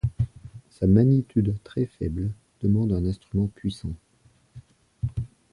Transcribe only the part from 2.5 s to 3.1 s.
demande un